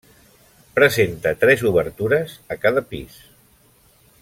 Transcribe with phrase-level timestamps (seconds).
[0.79, 3.21] Presenta tres obertures a cada pis.